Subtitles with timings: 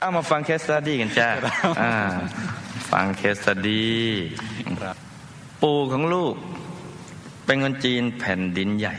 [0.00, 1.28] เอามาฟัง case study กันจ้า
[1.82, 1.94] อ่า
[2.92, 4.06] ฟัง case study
[5.62, 6.34] ปู่ของลูก
[7.46, 8.94] เป็นคนจีนแผ่นดินใหญ่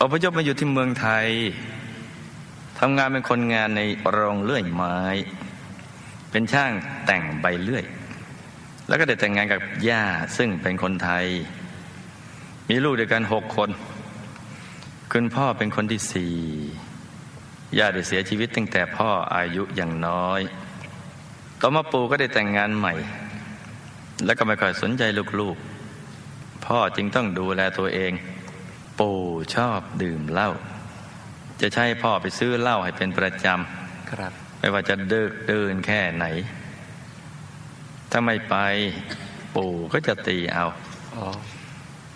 [0.00, 1.26] อพยพมาอยู่ที่เมืองไทย
[2.78, 4.98] ทำงานเป็นคนงานในโรงเลื่อยไม้
[6.30, 6.72] เป็นช่าง
[7.06, 7.84] แต่งใบเลื่อย
[8.88, 10.04] แล้วก็ได้แต่งงานกับย่า
[10.36, 11.24] ซึ่งเป็นคนไทย
[12.68, 13.70] มีลูกด้วยกันหกคน
[15.12, 16.34] คุณพ่อเป็นคนที่สี่
[17.78, 20.40] ย่าได้เสียชีวิตตั้งแต่พ่ออายุอย่างน้อย
[21.60, 22.94] ต่อมาปู่ก็ได้แต่งงานใหม่
[24.24, 25.02] แล้วก็ไม่ค่อยสนใจ
[25.40, 28.12] ลูกๆ พ่อจึงต้องดูแลตัวเอง
[29.00, 29.20] ปู่
[29.54, 30.50] ชอบดื่มเหล้า
[31.60, 36.26] จะใช้พ่อไปซื้อเหล้าให้เป็นประจำครับ ไม่ว่าจะเดิกเดินแค่ไหน
[38.10, 38.56] ถ้าไม่ไป
[39.56, 40.66] ปู่ก็จะตีเอา
[41.16, 41.26] อ๋อ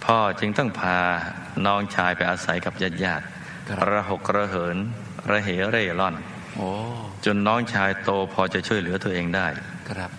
[0.05, 0.99] พ่อจึงต้องพา
[1.67, 4.77] น้องชายไปอาศัยกับญาติญาติๆครับระหกระเหิน
[5.31, 6.15] ระเหเร่ร่อน
[6.57, 6.71] โอ้
[7.25, 9.47] จนน้องชายโตพอจะช่วยเหลือตัวเองได้
[9.91, 10.11] ครับ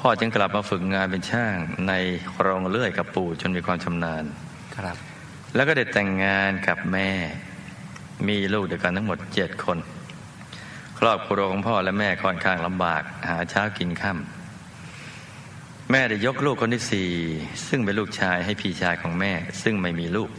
[0.00, 1.56] พ่อจึงกลับมาฝึกงานเป็นช่าง
[1.88, 1.92] ใน
[2.40, 4.24] โรงเลื่อยกับปู่จนมีความชำนาญ
[4.76, 4.96] ครับ
[5.54, 7.10] แล้วก็ได้แต่งงานกับแม่
[8.28, 9.78] มีลูกด้วยกันทั้งหมดเจ็ดคน
[10.98, 17.10] ครอบครัวของพ่อและแม่ค่อนข้างลำบาก หาเช้ากินค่ำแม่ได้ยกลูกคนที่สี่
[17.68, 20.30] ซึ่งเป็นลูกชายให้พี่ชายของแม่ ซึ่งไม่มีลูก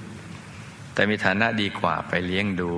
[0.93, 2.71] แต่มีฐานะดีกว่าไปเลี้ยงดู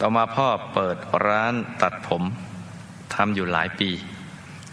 [0.00, 2.22] ต่อมาพ่อเปิดร้านตัดผม
[3.14, 3.90] ทำอยู่หลายปี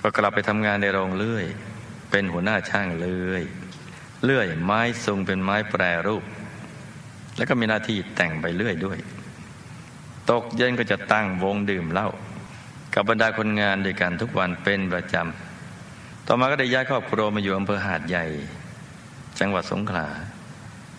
[0.02, 1.46] ก็กลับไปทำงานในโรงเลื่อย
[2.12, 3.44] เป็นหัวหน้าช่างเลื่อย
[4.24, 6.24] เลื่อยไม้ทรงเป็นไม้แปรรูป
[7.38, 8.98] แล้วก็มีหน้าที่แต่งไปเรื่อยด้วย
[10.32, 12.10] ตกเย็นก็จะตั้งวงดื่มเหล้า
[12.94, 18.26] กับบรรดาคนงานด้วยกันทุกวันเป็นประจำ ต่อมาก็ได้ย้ายครอบครัวมาอยู่อำเภอหาดใหญ่
[19.40, 20.08] จังหวัดสงขลา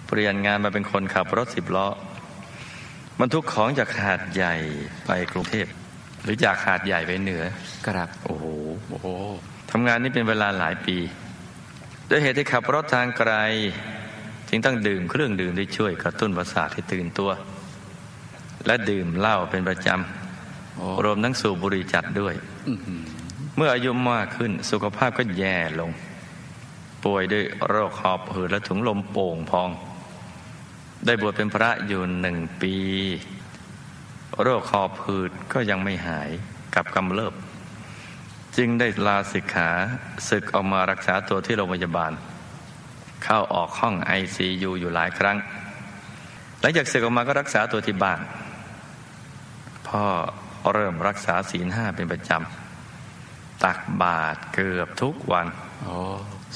[0.06, 1.88] เปลี่ยนงานมาเป็นคนขับรถสิบล้อ
[3.20, 4.54] บรรทุกของจากหาดใหญ่
[5.06, 5.66] ไปกรุงเทพ
[6.22, 7.44] หรือจากหาดใหญ่ไปเหนือ
[7.86, 8.44] ครับ โอ้โห
[8.88, 9.06] โอ้โห
[9.70, 10.96] ทำงานนี้เป็นเวลาหลายปี
[12.10, 13.32] ด้วยเหตุที่ขับรถทางไกล
[14.48, 17.30] จึงต้องดื่มเครื่องดื่มที่ช่วยกระตุ้นประสาทให้ตื่นตัว
[18.66, 19.88] และดื่มเหล้าเป็นประจ
[20.76, 22.34] โอ้ำรวมทั้งสูบบุหรี่จัดด้วย
[22.68, 23.02] อื้อหือ
[23.56, 25.90] เมื่ออายุมากขึ้นสุขภาพก็แย่ลง
[27.04, 29.70] ป่วยด้วยโรคหอบหืดและถุงลมโป่งพอง
[31.06, 32.74] ได้บวชเป็นพระอยู่หนึ่งปี
[34.42, 36.30] โรคหอบหืดก็ยังไม่หาย
[36.74, 37.34] กับกำเริบ
[38.56, 39.70] จึงได้ลาสิกขา
[40.28, 42.12] ศึกออกมารักษาตัวที่โรงพยาบาล
[43.24, 45.36] เข้าออกห้องไอซียูอยู่หลายครั้ง
[46.60, 48.20] หลังจากศึกออกมาก็รักษาตัวที่บ้าน
[49.88, 50.04] พ่อ
[50.72, 55.46] เริ่มรักษาศีลห้าเป็นประจำ ตักบาตรเกือบทุกวัน
[55.82, 55.98] โอ้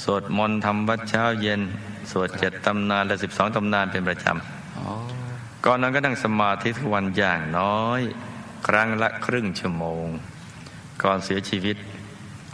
[0.03, 1.61] สวดมนต์ทำวัดเช้าเย็น
[2.11, 4.27] สวดเจ็ดตำนานและสิบสองตำนานเป็นประจ
[4.75, 8.01] โอ้ำก่อนนั้นก็นั่งสมาธิทุกวันอย่างน้อย
[8.67, 10.07] ครั้งละครึ่งชั่วโมง
[11.03, 11.77] ก่อนเสียชีวิต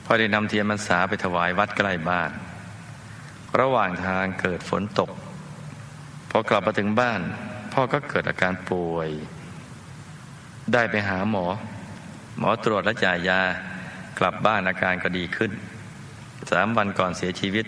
[0.04, 2.30] พ่อได้นำเทียนพรรษาไปถวายวัดใกล้บ้าน
[3.60, 5.10] ระหว่างทางเกิดฝนตก
[6.30, 7.20] พอกลับมาถึงบ้าน
[7.72, 9.10] พ่อก็เกิดอาการป่วย
[10.72, 11.46] ได้ไปหาหมอ
[12.38, 13.40] หมอตรวจและจ่ายยา
[14.18, 15.52] กลับบ้านอาการก็ดีขึ้น
[16.52, 17.64] สามวันก่อนเสียชีวิต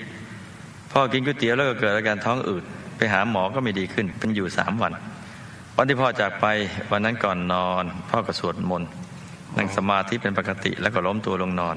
[0.92, 2.64] พ่อกินก๋วยเตี๋ยวแล้วก็เกิดอาการท้องอืด
[2.97, 4.92] ไปหาหมอก็ไม่ดีขึ้น เป็นอยู่สามวัน
[5.76, 6.47] วันที่พ่อจากไป
[6.91, 8.91] วันนั้นก่อนนอน พ่อก็สวดมนต์
[9.56, 11.76] นั่งสมาธิเป็นปกติแล้วก็ล้มตัวลงนอน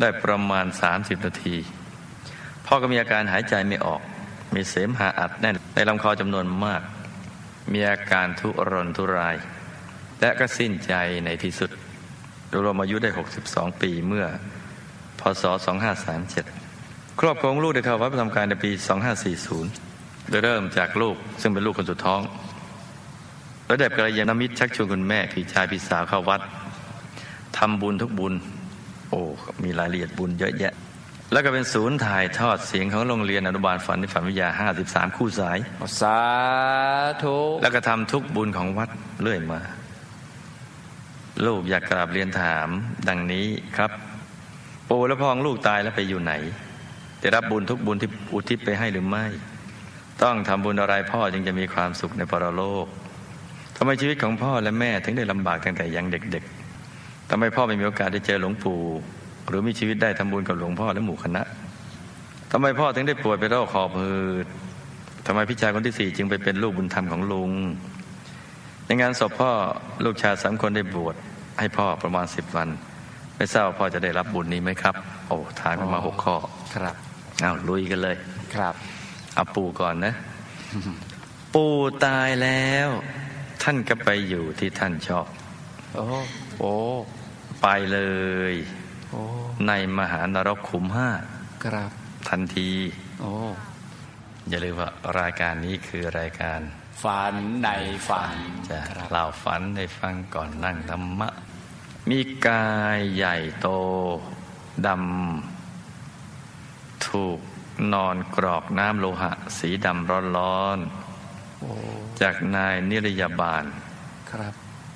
[0.00, 0.66] ได้ประมาณ
[0.96, 1.56] 30 นาที
[2.66, 4.00] พ่อก็มีอาการหายใจไม่ออก
[4.54, 6.82] มีเสมหะอัดแน่นในลำคอจำนวนมาก
[7.72, 9.36] มีอาการทุรนทุราย
[10.20, 10.92] และก็สิ้นใจ
[11.24, 11.70] ในที่สุด
[12.62, 13.10] รวมอายุได้
[13.44, 14.26] 62 ปีเมื่อ
[15.20, 15.44] พศ
[16.26, 18.70] 2537 ครอบครัวของลูกได้เข้าวัดประจำการในปี
[19.50, 22.20] 2540 โดยเริ่มจากลูกซึ่งเป็นลูกคนสุดท้อง
[23.66, 26.40] แล้วได้กระยาณมิตรชักชวนคุณแม่พี่ชายพี่สาวเข้าวัด
[27.58, 28.34] ทำบุญทุกบุญ
[29.10, 29.20] โอ้
[29.62, 30.72] มีรายละเอียดบุญเยอะแยะ
[31.32, 34.48] แล้วก็เป็นศูนย์ถ่ายทอดเสียงของโรงเรียนอนุบาลฝันในฝันวิทยา
[34.84, 35.58] 53 คู่สาย
[36.00, 36.18] สา
[37.22, 38.90] ธุแล้วก็ทำทุกบุญของวัด
[39.22, 39.60] เรื่อยมา
[41.46, 42.68] ลูกอยากกราบเรียนถาม
[43.08, 43.46] ดังนี้
[43.76, 43.90] ครับ
[44.90, 46.32] ปู่และพอของลูกตายแล้วไปอยู่ไหน
[47.20, 49.24] ได้รับบุญทุกบุญที่อุทิศไปให้หรือไม่
[50.22, 52.86] ต้องทำบุญอะไรพ่อจึงจะมีความสุขในปรโลก
[53.76, 58.80] ทำไมชีวิตของพ่อและแม่ถึงได้ลำบากตั้งแต่ยังเด็กๆทำไมพ่อไม่มีโอกาสได้เจอหลวงปู่
[59.48, 61.42] หรือมีชีวิตได้ทำบุญกับหลวงพ่อและหมู่คณะ
[62.52, 64.10] ทำไมพ่อถึงได้ป่วยเป็นโรคคอพื
[64.44, 64.46] ด
[65.26, 67.52] ทำไมพี่ชายคนที่สี่จึงไปเป็นลูกบุญธรรมของลุง
[68.86, 69.50] ในงานศพพ่อ
[70.04, 71.14] ลูกชายสามคนได้บวช
[71.58, 72.68] ให้พ่อประมาณสิบวัน
[73.40, 74.94] ไม่ทราบว่าพ่อจะได้รับบุญนี้ไหมครับ
[75.28, 76.36] โอ้ทานกันมาหกข้อ
[76.74, 76.94] ครับ
[77.40, 78.16] เอาลุยกันเลย
[78.54, 78.74] ครับ
[79.34, 80.14] เอาปู่ก่อนนะ
[81.54, 82.88] ปู่ตายแล้ว
[83.62, 85.26] ท่านก็ไปอยู่ที่ท่านชอบ
[85.94, 86.04] โอ้
[86.58, 86.74] โอ้
[87.62, 88.00] ไปเล
[88.52, 88.54] ย
[89.10, 89.22] โอ้
[89.68, 91.10] ในมหานรกขุมห้า
[91.64, 91.90] ครับ
[92.28, 92.70] ทันที
[93.20, 93.32] โอ้
[94.48, 96.60] อย่าลืมว่ารายการนี้คือรายการ
[97.02, 97.68] ฝันใน
[98.08, 98.36] ฝัน
[98.68, 101.30] จะครับเล่าฝันให้ฟังก่อนนั่งธรรมะ
[102.08, 103.68] มีกายใหญ่โต
[104.86, 107.38] ดำถูก
[107.94, 110.78] นอนกรอกน้ำโลหะ สีดำร้อน
[111.58, 113.64] โอ้ๆจากนายนิรยาบาล
[114.30, 114.52] ครับ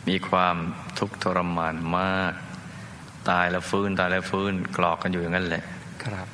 [0.09, 0.57] มีความ
[0.99, 2.33] ทุกข์ทรมานมาก
[3.31, 5.65] ตายแล้วฟื้นตายแล้วฟื้นกรอกกันอยู่อย่างนั้นแหละ
[6.05, 6.27] ครับ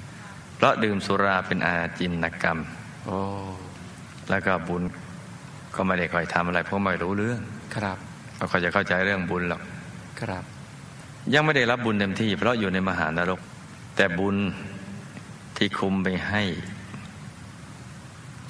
[0.56, 2.58] เพราะดื่มสุราเป็นอาจินกรรม
[3.06, 3.20] โอ้
[4.30, 4.82] แล้วก็บุญ
[5.74, 7.40] ก็ไม่ได้ค่อยทำอะไรเพราะไม่รู้เรื่อง
[7.76, 7.98] ครับ
[8.36, 9.62] ไม่ค่อยจะเข้าใจเรื่องบุญหรอก
[10.20, 10.44] ครับ
[11.34, 13.40] ยังไม่ได้รับบุญเต็มที่ เพราะอยู่ในมหานรก
[13.96, 14.36] แต่บุญ
[15.56, 16.42] ที่คุมไปให้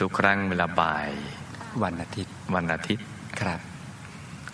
[0.01, 1.11] ทุกครั้งเวลาบ่าย
[1.83, 3.05] วันอาทิตย์ วันอาทิตย์
[3.41, 3.61] ครับ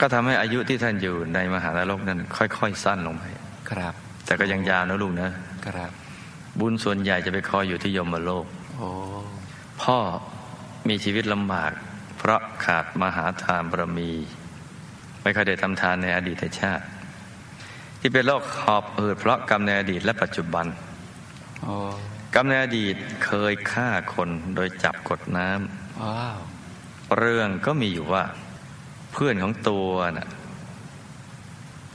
[0.00, 3.24] ก็ทำให้อายุที่ท่านอยู่ในมหานรกนั้น ค่อย ๆ สั้นลงไป
[3.70, 3.94] ครับ
[4.26, 5.30] แต่ก็ยังยาวนะลูกนะ
[5.66, 5.90] ครับ
[6.60, 8.46] บุญส่วนใหญ่จะไปคอยอยู่ที่ยมโลก
[8.76, 8.88] โอ้
[9.82, 9.98] พ่อ
[10.88, 11.72] มีชีวิตลำบาก
[12.18, 14.10] เพราะขาดมหาทานบารมี
[15.22, 16.84] ไม่เคอยได้ทำทานในอดีตชาติ
[18.06, 20.67] ที่เป็นโรคหอบหืดเพราะกรรมในอดีตและปัจจุบัน
[21.62, 21.75] โอ้
[22.35, 26.38] กรรมในอดีตเคยฆ่าคนโดยจับกดน้ำว้าว
[27.19, 28.25] เรื่องก็มีอยู่ว่า
[29.12, 30.29] เพื่อนของตัวน่ะ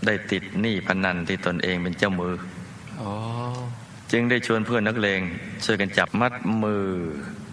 [0.05, 2.33] ได้ติดหนี้พนันที่ตนเองเป็นเจ้ามือ
[2.97, 3.11] โอ้
[4.11, 5.21] จึงได้ชวนเพื่อนนักเลง
[5.65, 6.33] ช่วยกันจับมัด
[6.63, 6.85] มือ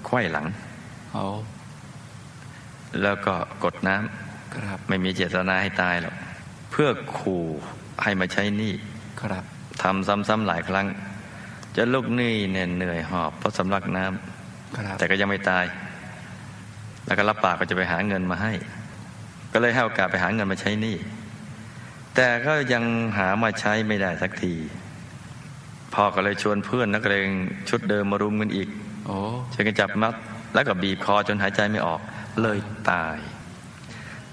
[0.06, 0.46] ไขว้หลัง
[1.12, 1.25] โอ้
[3.02, 3.34] แล้วก็
[3.64, 6.14] กดน้ำครับไม่มีเจตนาให้ตายหรอก
[6.70, 6.88] เพื่อ
[7.19, 7.46] ขู่
[8.02, 8.72] ให้มาใช้หนี้
[9.20, 9.44] ครับ
[9.82, 10.86] ทำซ้ำๆหลายครั้ง
[11.76, 15.64] จะลูกหนี้เนี่ยเหนื่อยหอบเพราะสำลักน้ำครับแต่ก็ยังไม่ตาย
[17.06, 18.52] แล้วก็รับปากก็จะไปหาเงินมาให้
[19.52, 20.96] ก็เลยให้โอกาสไปหาเงินมาใช้หนี้
[22.14, 22.84] แต่ก็ยัง
[23.18, 24.54] หามาใช้ไม่ได้สักที
[25.94, 27.28] พ่อก็เลยชวนเพื่อนนักเลง
[27.68, 28.68] ชุดเดิมมารุมกันอีก
[29.06, 29.18] โอ้
[29.52, 30.14] ช่วยกันจับมัด
[30.54, 32.00] แล้วก็บีบคอจนหายใจไม่ออก
[32.42, 32.58] เลย
[32.90, 33.38] ตายก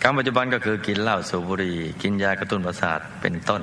[0.05, 3.61] รรมปัจจุบันก็คือกินเหล้าสูบบุหรี่กินยากระตุ้นประสาทเป็นต้น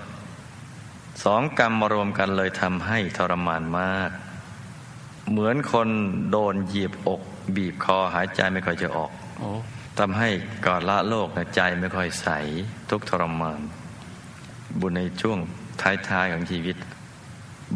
[1.24, 4.10] สองกรรมมารวมกันเลยทำให้ทรมานมาก
[5.30, 5.88] เหมือนคน
[6.30, 7.20] โดนเหยียบอก
[7.56, 9.50] บีบคอหายใจไม่ค่อยจะออกโอ้
[9.98, 10.28] ทำให้
[10.66, 12.28] ก่อนละโลกนะใจไม่ค่อยใส
[12.90, 13.60] ทุกข์ทรมาน
[14.80, 15.38] บุญในช่วง
[15.82, 16.76] ท้ายๆของชีวิต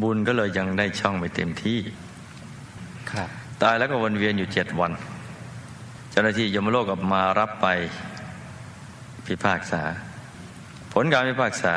[0.02, 1.78] บุญก็เลยยังได้ช่องไม่เต็มที่
[3.10, 3.28] ครับ
[3.62, 4.92] ตายแล้วก็วนเวียนอยู่เจ็ดวัน
[6.10, 7.66] เจ้าหน้าที่ยมโลกก็มารับไป
[9.28, 9.82] พิพากษา
[10.92, 11.74] ผลการพิพากษา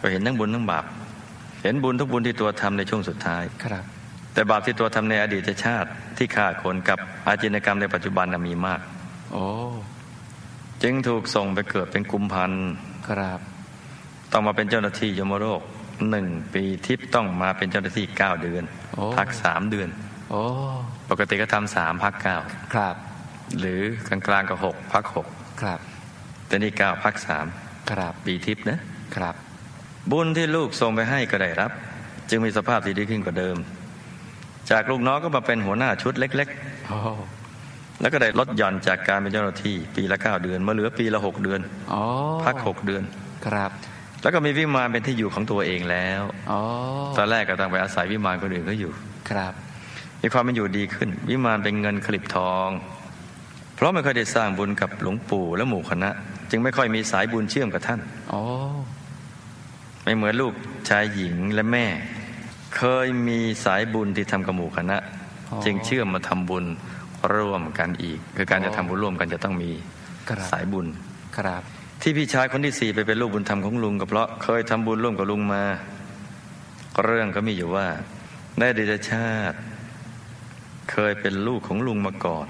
[0.00, 0.84] ก็เห็นทั้งบุญทั้งบาป
[1.62, 3.84] เห็นบุญทุกบุญที่ตัวทำในช่วงสุดท้ายครับ
[4.34, 8.80] แต่บาปที่ตัวทำในอดีตชาติที่ฆ่าคนกับอาจินกรรมในปัจจุบันน่ะมีมาก
[9.32, 9.46] โอ้
[10.82, 12.66] จึงถูกส่งไปเกิดเป็นกุมพันธ์
[13.08, 13.40] ครับ
[14.32, 15.62] ต้องมาเป็นเจ้าหน้าที่ยมโลก
[16.10, 19.88] หนึ่งปีทิพย์ต้องมาเป็นเจ้าหน้าที่เก้าเดือนโอ้พักสามเดือน
[20.30, 20.42] โอ้
[21.10, 22.36] ปกติก็ทำสามพักเก้า
[22.74, 22.96] ครับ
[23.58, 25.26] หรือกลางๆก็หกพักหก
[25.62, 25.80] ครับ
[26.52, 27.46] แต่นี่เก้าพักสาม
[27.90, 28.78] ครับปีทิพย์นะ
[29.16, 29.34] ครับ
[30.10, 31.70] บุญที่ลูกส่งไปให้ก็ได้รับ
[32.30, 33.56] จึงมีสภาพที่ดีขึ้นกว่าเดิม
[34.70, 36.48] จากลูกน้องก็มาเป็นหัวหน้าชุดเล็ก
[36.88, 42.00] โอ้ๆแล้วก็ได้ลดหย่อนจากการเป็นเจ้าหน้าที่ ปีละเก้าเดือนมาเหลือปีละหกเดือนโอ้
[42.44, 43.02] พักหกเดือน
[43.46, 43.70] ครับ
[44.22, 46.58] แล้วก็มีวิมานเป็นที่อยู่ของตัวเองแล้วโอ้
[47.16, 48.92] ตอนแรกก็ต้องไปอาศัยวิมานคนอื่นเขาอยู่
[49.30, 49.52] ครับ
[50.22, 52.68] มีความเป็นอยู่ดีขึ้น วิมานเป็นเงินคลิบทอง
[53.74, 56.10] เพราะไม่ค่อยได้สร้างบุญกับหลวงปู่และหมู่คณะ
[56.52, 58.42] จึงไม่ค่อยมีสายบุญเชื่อมกับท่านโอ้
[60.04, 60.52] ไม่เหมือนลูก
[60.88, 61.86] ชายหญิงและแม่
[62.76, 64.98] เคยมีสายบุญที่ทำกับหมู่คณะ
[65.64, 66.64] จึงเชื่อมมาทำบุญ
[67.34, 69.70] ร่วมกันอีก คือการจะทำบุญร่วมกันจะต้องมี
[70.28, 70.86] ครับสายบุญ
[71.36, 71.62] ครับ
[72.02, 75.62] ที่พี่ชายคนที่สี่ไปเป็นลูกบุญธรรมของลุงก็เพราะเคยทำบุญร่วมกับลุงมา
[77.04, 77.86] เรื่องก็มีอยู่ว่า
[78.58, 79.58] ในอดีตชาติ
[80.90, 82.46] เคยเป็นลูกของลุงมาก่อน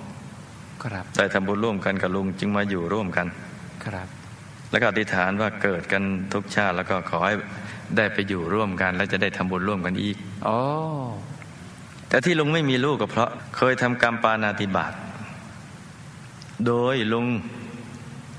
[0.84, 3.26] ครับได้ทำบุญร่วมกันกับลุงจึงมาอยู่ร่วมกัน
[3.86, 4.08] ครับ
[4.70, 7.34] แล้วก็อธิษฐานว่าเกิดกันทุกชาติ แล้วก็ขอให้
[7.96, 10.58] ได้ไปอยู่ร่วมกัน แล้วจะได้ทำบุญร่วมกันอีกโอ้
[12.08, 14.92] แต่ที่ลุงไม่มีลูกก็เพราะ เคยทำกรรมปานาติบาต
[16.66, 17.26] โดยลุง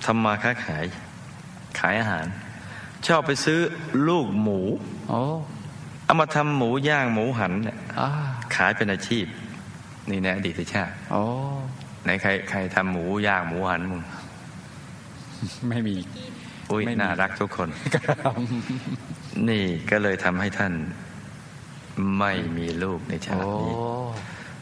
[0.05, 0.85] ทำมาค้าขาย
[1.79, 2.25] ขายอาหาร
[3.07, 3.59] ชอบไปซื้อ
[4.07, 4.59] ลูกหมู
[5.09, 5.21] โอ้
[6.05, 8.09] เอามาทำหมูย่างหมูหันเนี่ยอ่า
[8.55, 9.25] ขายเป็นอาชีพ
[10.09, 11.23] นี่ในอดีตชาติโอ้
[12.03, 14.01] ไหนใครใครทำหมูย่างหมูหันมึง
[15.69, 15.95] ไม่มี
[16.71, 17.69] อุ้ยน่ารักทุกคน
[19.50, 20.73] นี่ก็เลยทำให้ท่าน
[22.19, 23.73] ไม่มีลูกในชาตินี้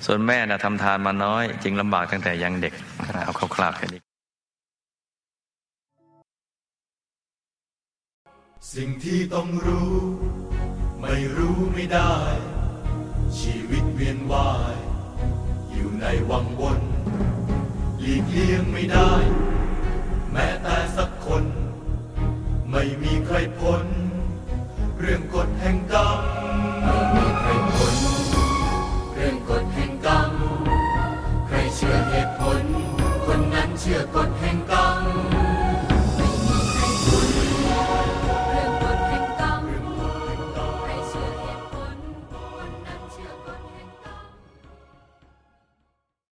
[0.06, 2.74] ส่วนแม่นะ่ะทำทานมาน้อย จึงลำบากตั้งแต่ยังเด็ก
[3.26, 4.02] เอาคร่าวๆแค่นี้
[8.76, 9.96] สิ่งที่ต้องรู้
[11.02, 12.14] ไม่รู้ไม่ได้
[13.40, 14.76] ชีวิตเวียนว่าย
[15.72, 16.80] อยู่ในวังวน
[18.00, 19.12] หลีกเลี่ยงไม่ได้
[20.32, 21.46] แม้แต่สักคน
[22.72, 23.84] ไม่มีใครพ้น
[25.00, 26.11] เรื่องกฎแห่งกรรม